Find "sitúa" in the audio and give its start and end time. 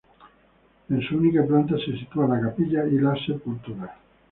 1.95-2.27